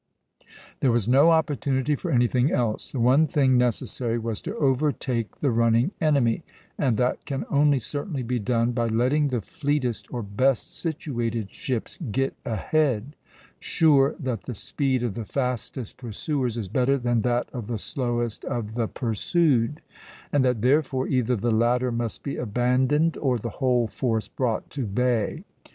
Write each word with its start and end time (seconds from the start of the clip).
There 0.79 0.91
was 0.91 1.07
no 1.07 1.29
opportunity 1.29 1.93
for 1.95 2.09
anything 2.09 2.51
else; 2.51 2.91
the 2.91 2.99
one 2.99 3.27
thing 3.27 3.55
necessary 3.55 4.17
was 4.17 4.41
to 4.41 4.55
overtake 4.55 5.37
the 5.41 5.51
running 5.51 5.91
enemy, 6.01 6.41
and 6.75 6.97
that 6.97 7.23
can 7.25 7.45
only 7.51 7.77
certainly 7.77 8.23
be 8.23 8.39
done 8.39 8.71
by 8.71 8.87
letting 8.87 9.27
the 9.27 9.41
fleetest 9.41 10.11
or 10.11 10.23
best 10.23 10.75
situated 10.75 11.51
ships 11.51 11.99
get 12.11 12.35
ahead, 12.45 13.15
sure 13.59 14.15
that 14.19 14.41
the 14.45 14.55
speed 14.55 15.03
of 15.03 15.13
the 15.13 15.23
fastest 15.23 15.97
pursuers 15.97 16.57
is 16.57 16.67
better 16.67 16.97
than 16.97 17.21
that 17.21 17.47
of 17.53 17.67
the 17.67 17.77
slowest 17.77 18.43
of 18.45 18.73
the 18.73 18.87
pursued, 18.87 19.81
and 20.33 20.43
that 20.43 20.63
therefore 20.63 21.07
either 21.09 21.35
the 21.35 21.51
latter 21.51 21.91
must 21.91 22.23
be 22.23 22.37
abandoned 22.37 23.17
or 23.17 23.37
the 23.37 23.49
whole 23.61 23.85
force 23.87 24.27
brought 24.27 24.67
to 24.71 24.87
bay. 24.87 25.43